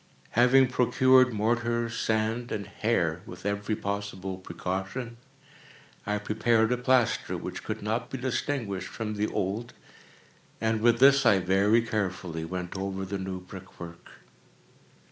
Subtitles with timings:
[0.31, 5.17] Having procured mortar, sand, and hair, with every possible precaution,
[6.07, 9.73] I prepared a plaster which could not be distinguished from the old,
[10.59, 14.09] and with this I very carefully went over the new brickwork.